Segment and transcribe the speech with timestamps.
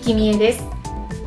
[0.00, 0.64] 生きみえです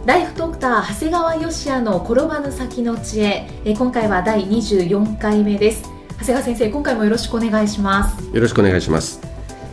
[0.04, 9.22] ライフドクター長谷川芳也の転ばぬ先の知恵え今回は第24回目です長谷川先生今回もよろしくお願いしますよろしくお願いします。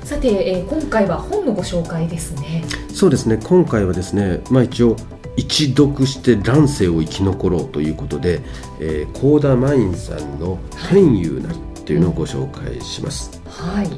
[0.04, 3.38] さて、えー今回は本のご紹介ですねそうですね。
[3.42, 4.96] 今回はですね、まあ一応
[5.37, 8.42] 一読して乱世を生き残ろうということで、
[8.80, 10.59] えー、高田真院さんの
[10.90, 13.40] 天佑なりっていうのをご紹介します。
[13.46, 13.88] はい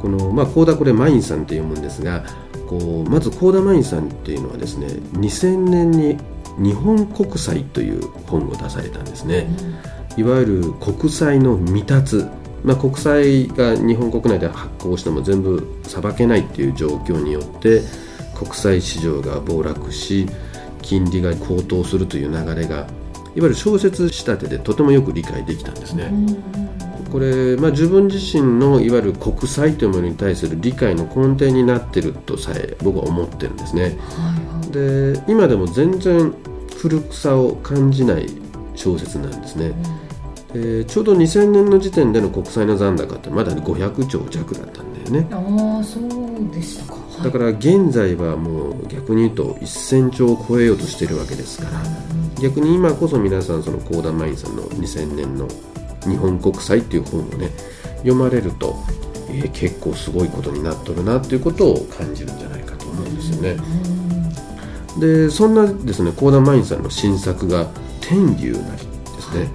[0.00, 2.24] このまあ高田これ真院さんって読むんですが、
[2.70, 6.16] こうまず高田真院さんっていうのはですね、2000年に
[6.56, 9.48] 日本国債という本を出されたんですね。
[10.16, 12.24] いわゆる国債の未達、
[12.62, 17.82] まあ、国債が日本国内で発行しても全部さばけないっていう状況によって
[18.36, 20.28] 国債市場が暴落し
[20.82, 22.86] 金利が高騰するという流れがいわ
[23.34, 26.12] ゆる小説仕立てでとてもよく理解できたんですね。
[27.10, 33.98] これ、まあ、自分自身のいわゆる国債というものに対する理解の根底になってるとさえ僕は思ってるんですね。
[34.70, 36.32] で今でも全然
[36.76, 38.28] 古さを感じない
[38.74, 39.72] 小説なんですね。
[40.52, 45.26] でちょうど2000年の時点での国債の残高ってまだ500兆弱だったんだよね。
[45.30, 51.82] ああそうでしたか、はいだから現在はもう逆に言うと1000兆を超えようとしてるわけですから
[52.40, 55.46] 逆に今こそ皆さんその高田真院さんの2000年の
[56.08, 57.50] 「日本国債」っていう本をね
[57.98, 58.76] 読まれると、
[59.28, 63.56] えー結構すごいことになっとるなっていうことを感じるんじゃないかと思うんですよね。
[64.98, 67.66] でそんなですね高田真院さんの新作が
[68.00, 68.62] 「天竜なり」
[69.16, 69.50] ですね。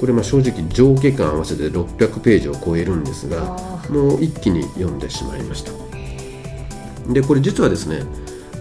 [0.00, 5.70] これまあ正直上下巻合わせて600ページを超えるんですがあもう一気に読んでしまいました。
[7.12, 8.02] でこれ実はですね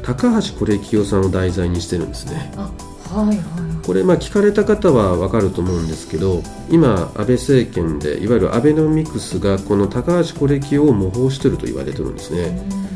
[0.03, 2.51] 高橋是清さんを題材にしてるんですね。
[2.57, 2.69] あ
[3.09, 12.91] はいはいこれまあ聞かれた方は分かると思うんですけど今安倍政権でいわゆるアベノミクスがこの高橋是清を模倣してると言われてるんですね。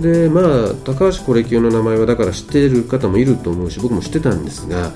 [0.00, 0.44] でまあ
[0.84, 4.92] 高橋是清の名前はだから知っている方もいると思うし僕も知ってたんですが、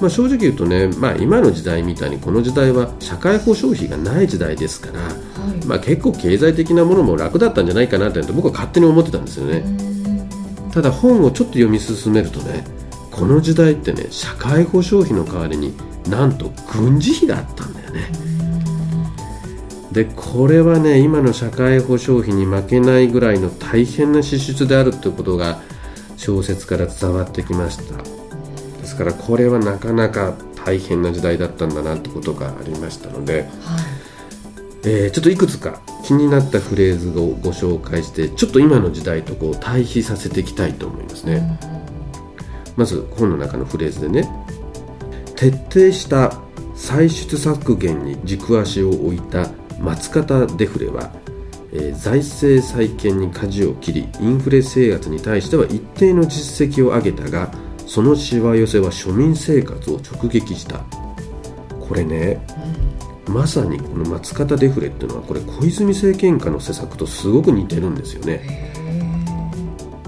[0.00, 5.66] まあ、正直言うとね、まあ、今の時代みたいにこの時代は社会保障費がない時代ですから、はい。
[5.66, 9.64] まあ、結構経済的なものも楽だったんじゃないかなって僕は勝手に思ってたんですよね。
[10.72, 12.64] ただ本をちょっと読み進めるとね
[13.12, 15.74] この時代ってね社会保障費の代わりに
[16.08, 18.10] なんと軍事費があったんだよね。
[19.92, 25.60] でこれはね今の社会保障費に負けないぐらいの大変な支出であるということが
[26.16, 28.02] 小説から伝わってきました。
[28.80, 30.34] ですからこれはなかなか
[30.64, 33.48] 大変な時代だったんだなってことがありましたので、
[34.84, 41.58] えーちょっといくつか気になったフレーズをご紹介してちょっと今の時代とこう対比させていきたいと思いますね、
[42.76, 44.28] まず本の中のフレーズでね。
[45.36, 46.32] 徹底した
[46.74, 49.50] 歳出削減に軸足を置いた
[49.80, 51.12] 松方デフレは、
[51.72, 57.50] えー財政再建に舵を切りインフレ制圧に対しては一定の実績を上げたが
[57.86, 60.84] そのしわ寄せは庶民生活を直撃した。
[61.80, 62.40] これね、
[63.26, 68.72] まさにこの松方デフレっていうのはこれ小泉政権下の施策とすごく似てるんですよね。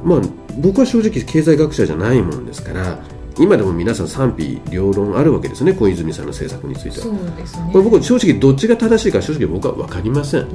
[0.02, 0.20] まあ
[0.58, 2.98] 僕は正直経済学者じゃないもんですから
[3.36, 7.12] 今でも皆さん賛否両論あるわけですね小泉さんの政策については。
[7.12, 7.72] ね。
[7.72, 10.46] これ僕正直どっちが正しいか正直僕は分かりません、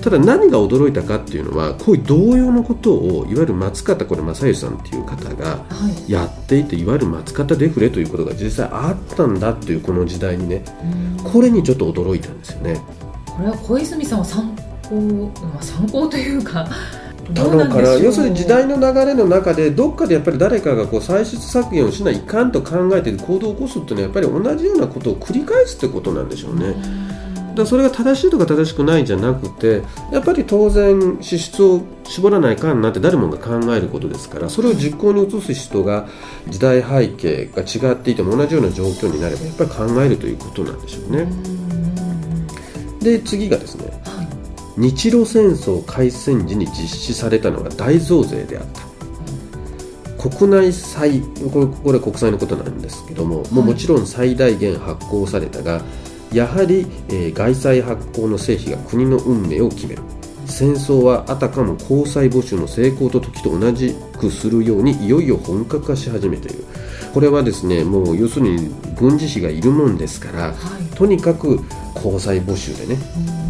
[0.00, 5.64] ただ何が驚いたかっていうのはこういう同様のことをいわゆる松方これ正義さんっていう方がは
[6.08, 6.12] い。
[6.12, 10.62] やっていていわゆる松方デフレということが実際あったんだっていうこの時代にね
[11.24, 12.80] これにちょっと驚いたんですよね。
[13.26, 14.56] これは小泉さんを参
[14.88, 14.94] 考、
[15.42, 16.68] まあ、参考というか
[17.32, 26.74] だどうから要するに時代の流れの中でどっかでやっぱり誰かがこう歳出削減をしないかんと考えて行動を起こすっていうのはやっぱり同じようなことを繰り返すってことなんでしょうね。
[27.58, 29.82] だそれが正しいとか正しくないじゃなくて
[30.12, 36.06] やっぱり当然支出を絞らないかんなって誰もが考えることですからそれを実行に移す人が
[36.48, 41.26] 時代背景が違っていても同じような状況になればやっぱり考えるということなんでしょうね。
[43.00, 43.97] で次がですね
[44.78, 48.86] 日露戦争開戦時に実施されたのが大増税であった。
[50.30, 55.82] 国内債これこれは国債のことなんですけども、もうもちろん最大限発行されたが
[56.32, 60.02] やはり、えー外債発行の成否が国の運命を決める。
[60.46, 66.64] 戦争はあたかも交際募集の成功と時と同じくするようにいよいよ本格化し始めている
[67.18, 70.94] これはですねもう要するに軍事費がいるもんですから、はい。
[70.94, 71.58] とにかく
[71.96, 72.96] 交際募集でね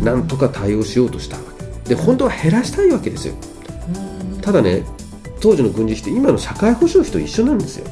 [0.02, 1.42] なんとか対応しようとしたわ
[1.84, 1.94] け。
[1.94, 3.34] で本当は減らしたいわけですよ。
[4.40, 4.86] ただね
[5.42, 7.86] 当時の軍事費って今の社会保障費と一緒なんですよ。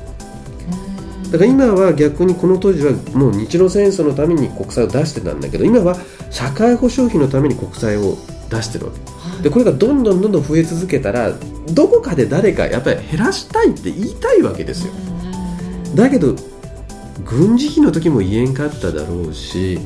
[1.30, 5.98] だから今は逆にこの当時はもう日露戦争のために国債を出してたんだけど今は
[6.30, 8.16] 社会保障費のために国債を
[8.48, 9.42] 出してるわけ。
[9.42, 11.34] でこれがどんどんどんどん増え続けたら
[11.74, 14.94] どこかで誰かやっぱり減らしたいって言いたいわけですよ
[15.96, 16.36] だけど
[17.24, 19.78] 軍事費の時も言えんかっただろうし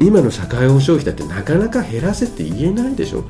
[0.00, 3.24] 今の社会保障費だってなかなか減らせって言えないでしょ。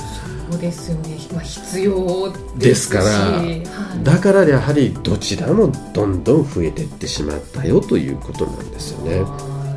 [0.50, 3.62] そうですよね、まあ、必要でですからはい。
[4.02, 9.24] だからやはりどちらもどんどん増えていってしまったよということなんですよね。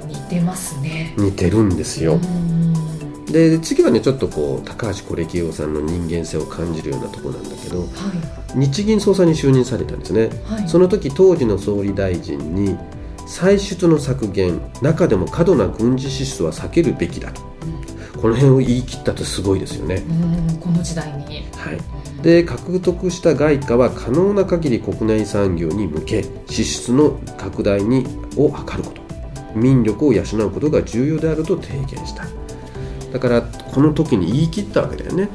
[0.07, 1.13] 似てますね。
[1.17, 2.15] 似てるんですよ。
[2.15, 3.25] うん。
[3.25, 7.85] で次はねちょっとこう高橋是清さんの人間性を感じるようなところなんだけどは
[8.55, 10.29] 日銀総裁に就任されたんですね。
[10.49, 10.69] いはい。
[10.69, 12.77] その時当時の総理大臣に
[13.27, 17.31] 歳出の削減中でも過度な軍事支出は避けるべきだ
[18.21, 21.47] この辺を言い切ったってすごいですよね、うんこの時代に。
[21.55, 28.05] はい、で獲得した外貨は可能な限り国内産業に向け支出の拡大に
[28.37, 29.01] を図ること。
[29.55, 32.25] 民力を養うことが重要であると提言した。
[33.11, 35.29] だからこの時に言い切ったわけだよね。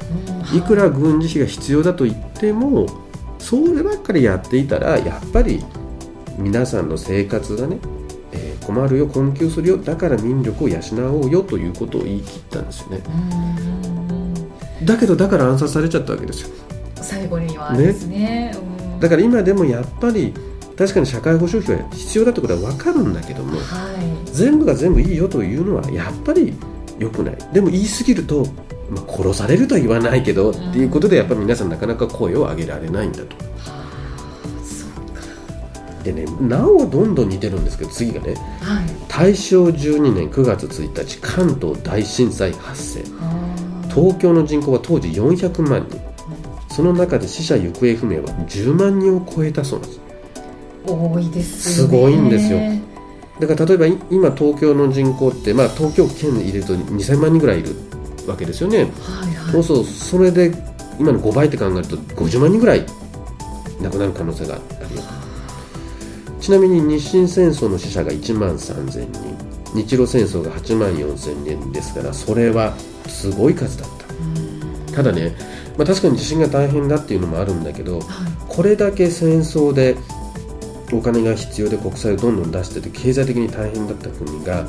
[0.52, 0.58] うん。
[0.58, 2.86] いくら軍事費が必要だと言っても
[3.38, 5.64] そればっかりやっていたらやっぱり
[6.38, 7.78] 皆さんの生活がね、
[8.32, 10.80] えー困るよ困窮するよだから民力を養
[11.14, 13.00] おうよということを言い切ったんですよね。
[14.80, 14.84] うん。
[14.84, 16.48] だけどだから暗殺されちゃったわけですよ。
[16.96, 18.52] 最後にはですね。
[18.90, 19.00] うん。
[19.00, 20.34] だから今でもやっぱり
[20.76, 24.30] 確かに社会保障費は必要だってことは分かるんだけどもはい。
[24.32, 26.52] 全部が全部いいよというのはやっぱり
[26.98, 27.36] 良くない。
[27.52, 28.44] でも言い過ぎると、
[28.90, 33.36] まあ、殺されるとは言わないけど、っていうことでやっぱり皆さんなかなか声を上げられないんだと。
[34.64, 35.22] そうか。
[36.04, 38.84] でねなおはどんどん似てるんですけど次がねはい。
[39.08, 43.04] 大正12年9月1日関東大震災発生。
[43.92, 46.00] 東京の人口は当時400万人。
[46.68, 50.00] その中で死者行方不明は10万人を超えたそうなんです。
[50.86, 51.90] 多いですよね。
[51.90, 52.60] すごいんですよ。
[53.40, 57.74] だから例えばい今東京の人口って、まあ、東京圏に入れると2000万人ぐらいいる
[58.26, 58.78] わけですよね。
[58.78, 59.52] はいはい。
[59.52, 60.52] そうそうそれで
[60.99, 62.84] 今の5倍って考えると50万人ぐらい
[63.81, 64.58] 亡くなる可能性があ
[64.88, 65.02] るよ
[66.40, 69.37] ちなみに日清戦争の死者が1万3000人。
[69.75, 72.75] 日露戦争が8万4000人ですからそれは
[73.08, 73.88] すごい数だっ
[74.88, 74.94] た。
[74.94, 75.37] ただね、
[75.76, 78.06] まあ、確かに地震が大変だっていうのもあるんだけどはい。
[78.49, 79.96] これだけ戦争で
[80.93, 84.67] お金が必要で国債をどんどん出してて経済的に大変だった国が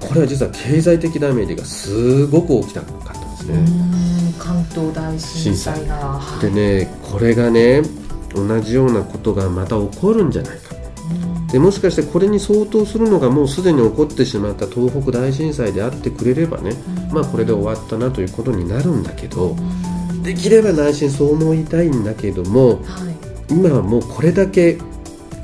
[0.00, 3.54] これは実は経済的ダメージがすごく大きかったんですね。
[3.54, 4.06] うん
[4.38, 5.94] 関東大震災が。
[5.94, 7.82] はいでねこれがね
[8.34, 10.74] 同じようなことがまた起こるんじゃないか。
[11.10, 11.46] うん。
[11.48, 16.72] でもしかしてこれに相当するのがもうすでに起こってしまった東北大震災であってくれればね
[17.12, 19.56] まあこれで終わったなということになるんだけど
[20.22, 23.16] できれば内心そう思いたいんだけどもはい。
[23.48, 24.76] 今はもうこれだけ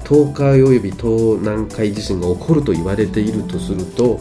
[0.09, 4.21] 東海および東南海地震が起こると言われているとすると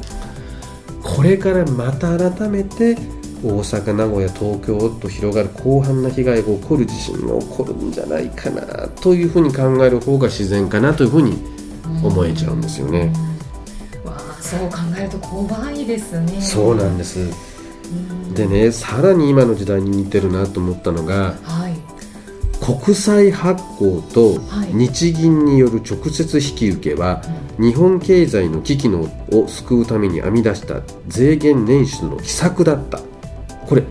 [1.01, 2.97] これからまた改めて
[3.43, 11.33] 大阪、名古屋、東京と広がる広範な被害が起こる地震が起こるんじゃないかなというふうに考える方が自然かなというふうに
[12.03, 13.11] 思えちゃうんですよね。
[14.05, 16.39] わあそう考えると怖いですね。
[16.39, 17.19] そうなんです。
[17.19, 18.33] うん。
[18.35, 21.60] でねさらに今の時代に似てるなと思ったのがはい
[22.61, 24.73] 国債発行とはい。
[24.73, 27.23] 日銀による直接引き受けは、
[27.57, 32.99] 日本経済の危機のを救うために編み出した税源捻出の奇策だった。
[33.65, 33.83] これ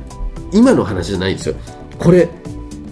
[0.53, 1.57] 今の話じゃないんですよ。
[1.99, 2.29] これ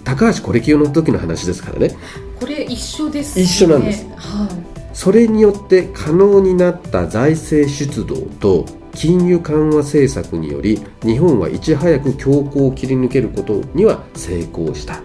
[0.03, 1.95] 高橋是清の時の話ですからね。
[2.39, 3.43] これ一緒ですね。
[3.43, 4.05] 一緒なんです。
[4.17, 4.49] はい。
[4.93, 15.01] それによって可能になった財政出動と金融緩和政策により日本はいち早く強行を切り抜けることには成功した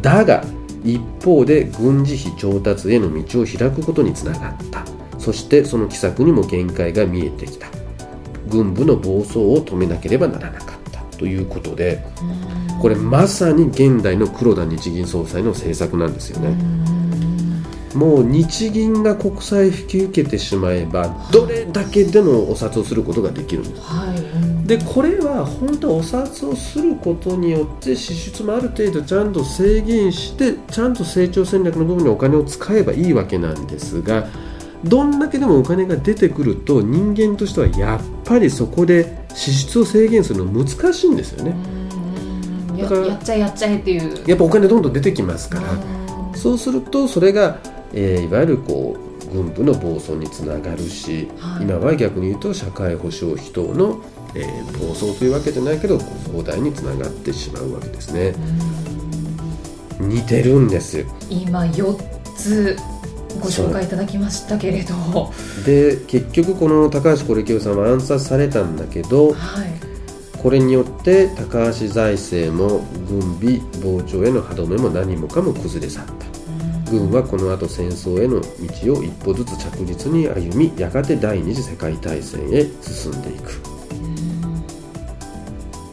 [0.00, 0.44] だが
[0.84, 4.84] 一方で軍事費調達への道を開くことにつながった。
[5.18, 7.66] そしてその奇策にも限界が見えてきた。
[8.48, 10.78] 軍部の暴走を止めなければならなかった。
[11.18, 12.02] ということで
[12.80, 16.56] これまさに現代の黒田日銀総裁の政策なんですよね、
[17.94, 24.18] もう日銀が国債引き受けてしまえばどれだけでもお札をすることができるんですはい。
[24.20, 34.28] うんでこれは本当はお札をすることによって支出もある程度ちゃんと制限してちゃんと成長戦略の部分にお金を使えばいいわけなんですが
[34.84, 41.54] どんだけでもお金が出てくると人間としてはやっぱりそこで支出を制限するの難しいんですよね。
[42.78, 44.28] だからやっちゃえやっちゃえっていう。
[44.28, 45.68] やっぱお金どんどん出てきますから。
[46.36, 47.58] そうするとそれが、
[47.92, 54.00] えー、いわゆるこう軍部の暴走につながるし、はい、今は逆に言うと社会保障費等の、
[54.34, 58.34] えー、暴走というわけじゃないけど増大につながってしまうわけですね。
[60.00, 61.04] 似てるんです。
[61.28, 61.96] 今4
[62.36, 62.76] つ
[63.40, 65.32] ご紹介いただきましたけれど。
[65.64, 69.70] で結局この高橋是清さんは暗殺されたんだけど、はい、
[70.38, 76.28] これによって高橋財政も軍備膨張への歯止めも何もかも崩れ去った。
[76.90, 83.67] 軍はこの後戦争への道を一歩ずつ着実に歩みやがて第二次世界大戦へ進んでいく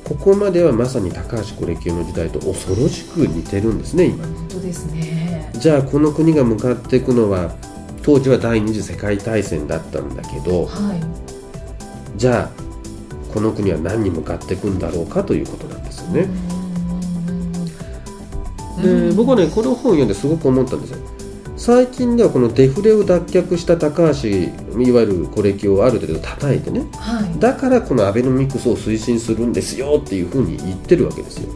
[0.05, 7.55] ここまではまさに高橋是清の時代と恐ろしく似てるんですね今本当ですねじゃあこの国が向かっていくのは
[8.03, 10.95] 当時は第二次世界大戦だったんだけど、は
[12.15, 12.65] い、じゃあ
[13.33, 16.27] この国は何に向かっていくんだろうかということなんですよね。
[18.81, 21.14] で僕はねこの本を読んですごく思ったんですよ。
[21.65, 31.51] 最近ではこのデフレを脱却した高橋いわゆるコレキをある程度叩いてね、はい、だからこのアベノミクスを推進するんですよっていうふうに言ってるわけですよ。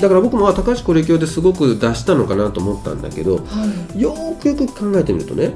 [0.00, 3.42] だから僕も高橋コレキオですごく出したのかなと思ったんだけど、は
[3.94, 5.52] い、よくよく考えてみるとね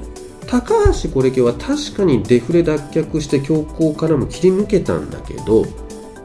[0.47, 5.73] 高橋コレキは確かにデフレ脱却して強行からも切り抜けたんだけど根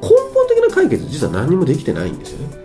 [0.02, 2.65] 本的な解決実は何もできてないんですよね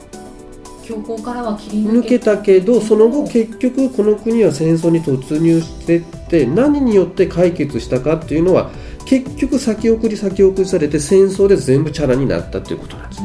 [0.90, 2.38] 強行からは切り抜けた。
[2.38, 8.70] けどその後結局この国は戦争に突入してって何によって解決したかっていうのは
[9.04, 13.22] 結局先送り先送りされて戦争で全部チャラになったということなんです。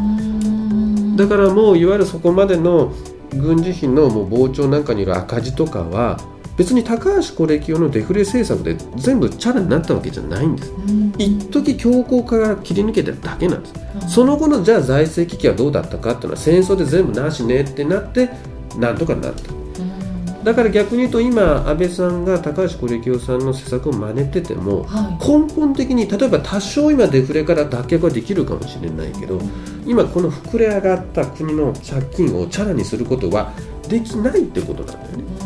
[1.18, 2.94] だからもういわゆるそこまでの
[3.32, 6.20] 軍事費のもう膨張なんかにいる赤字とかは
[6.58, 18.30] 別に高橋コレキオのデフレ政策で全部チャラになったわけじゃないんです、うん、一時強硬化が切り抜けてるだけなんです、うん、その後のじゃあ財政危機はどうだったかっていうのは戦争で全部なしねってなって
[18.78, 29.42] なんとかなった、うん、だから逆に言うと今安倍さんが高橋コレキオさんの施策を真似てても、はい、根本的に例えば多少今デフレから脱却はできるかもしれないけど
[29.86, 33.52] 今この膨れ上がった国の借金をチャラにすることは
[33.90, 35.45] できないってことなんだよね。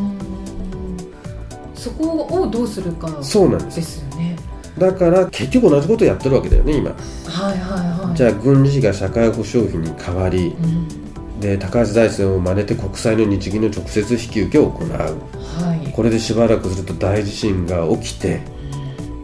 [1.79, 4.01] そこをどうするかそうなんです。
[4.01, 4.35] よね。
[4.77, 6.91] だから結局同じことやってるわけだよね今。
[6.91, 8.15] はいはいはい。
[8.17, 18.41] じゃあ軍事費が社会保障費に変わり、うん、で高橋財政を真似て国債の日銀の直接引き受けを行う、はい、これでしばらくすると大地震が起きて、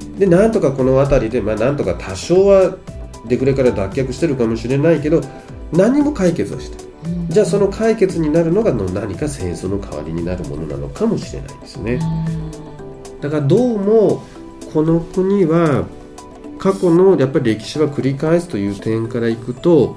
[0.09, 2.77] うん、でなんとかこの辺りで、まあ、なんとか多少は
[3.27, 5.21] デフレから脱却してるかもしれないけど
[5.71, 6.85] 何も解決をして
[7.29, 11.99] じゃあその解決になるのが何か戦争の代わりになるものなのかもしれないですね
[13.21, 14.23] だからどうも
[14.73, 15.85] この国は
[16.59, 19.95] 過去のやっぱり歴史は繰り返すという点からいくと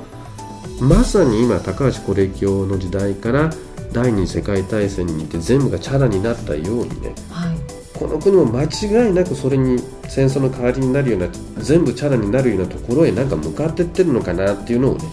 [0.80, 3.50] まさに今高橋コレキオの時代から
[3.92, 15.04] 第二次世界大戦にいて全部がチャラになったようにね、はい、この国も間違いなくそれに戦争の代わりになるような全部チャラになるようなところへなんか向かっていってるのかなっていうのをね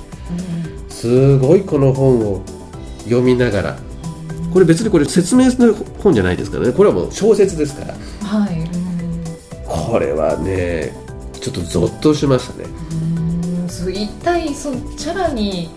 [0.90, 2.44] すごいこの本を
[3.06, 3.78] 読みながら
[4.54, 7.95] これ別にこれ説明する本じゃないですからねこれはもう小説ですからはい
[9.96, 10.92] これはね
[11.40, 12.66] ちょっとゾッとしましたね。
[13.62, 15.70] うんそう一体そのチャラに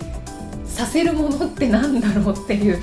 [0.66, 2.82] させるものってなんだろうっていう。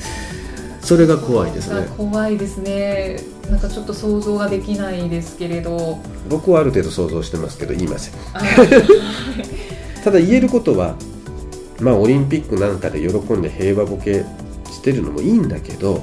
[0.79, 1.89] それが怖いですね。
[1.97, 3.19] 怖いですね。
[3.49, 5.99] なんかちょっと想像ができないですけれど。
[6.29, 8.13] 僕はある程度想像してますけど言いません。
[10.05, 10.95] ただ言えることは
[11.81, 14.23] まあオリンピックなんかで喜んで平和ボケ
[14.71, 16.01] してるのもいいんだけど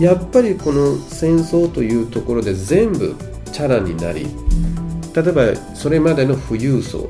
[0.00, 3.14] やっぱりこの戦争というところで全部
[3.52, 4.26] チャラになり
[5.14, 7.08] 例えばそれまでの富裕層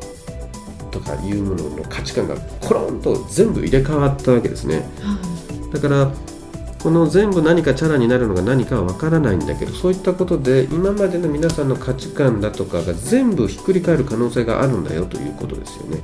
[0.90, 4.84] とかいうものの価値観がコロンと全部入れ替わったわけですね、
[5.72, 6.12] だから
[6.82, 16.02] この全部何かチャラになるのが何かは分からないんだけどそういったことで今までの皆さんの価値観だとかが全部ひっくり返る可能性があるんだよということですよね。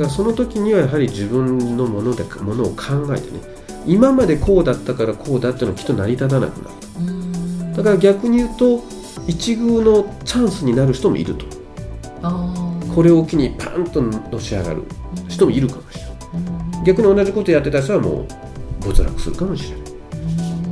[0.00, 3.40] からその時にはやはり自分のものでものを考えてね
[3.86, 6.89] 今までこうだったからこうだってのはきっと成り立たなくなる
[7.76, 8.82] だから逆に言うと
[9.26, 11.46] 一遇のチャンスになる人もいると。
[12.94, 14.82] これを機にパンとのし上がる
[15.28, 16.84] 人もいるかもしれない。
[16.84, 18.26] 逆に同じことやってた人はも
[18.82, 19.80] う没落するかもしれない。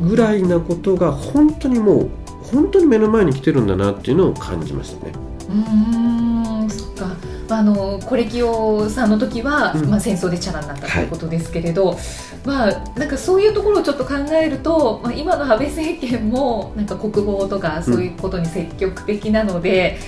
[0.08, 2.08] ぐらいなことが本当にもう
[2.52, 5.12] 本当に目の前に来てるんだなっていうのを感じましたね。
[5.48, 7.16] うんそっか。
[7.50, 9.90] あのコレキオさんの時は、うん。
[9.90, 11.96] まあ、戦争でチャラになったということですけれど、
[12.44, 19.98] まあ、なんかそういうところをちょっと考えると、まあ、今の安倍政権もなんか国防とかそういうことに積極的なので、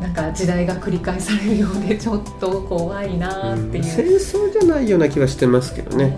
[0.00, 3.84] なんか時代が繰り返されるようでちょっと怖いなっていう。
[3.84, 6.16] 戦争じゃないような気はしてますけどね、はい、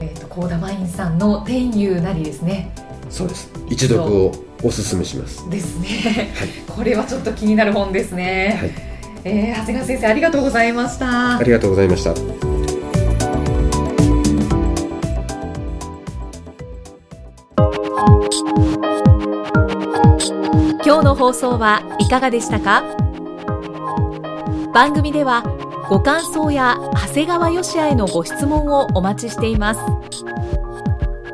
[0.00, 2.70] えっ、と高田マインさんの天佑なりですね。
[3.10, 3.50] そうです。
[3.68, 6.32] 一読をおすすめしますですね。
[6.74, 8.58] これはちょっと気になる本ですね。
[8.60, 8.70] はい
[9.24, 11.42] えー長谷川先生ありがとうございましたあ。
[11.42, 12.14] りがとうございました
[20.84, 22.82] 今日の放送はいかがでしたか？
[24.72, 25.42] 番組では
[25.88, 29.80] ご感想や長谷川よしあへのご質問をお待ちしています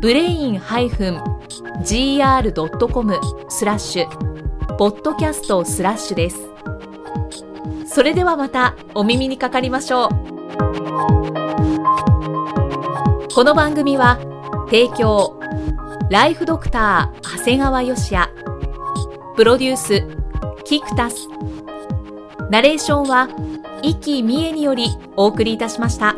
[0.00, 1.20] ブレイン -gr.com
[3.50, 6.38] スラッシュポッドキャストスラッシュです。
[7.84, 10.08] それではまたお耳にかかりましょう。
[13.34, 14.18] この番組は
[14.70, 15.38] 提供
[16.08, 18.30] ライフドクター長谷川芳也。
[19.36, 20.02] プロデュース
[20.64, 21.28] キクタス。
[22.48, 23.28] ナレーションは
[23.82, 26.16] 生きみえによりお送りいたしました。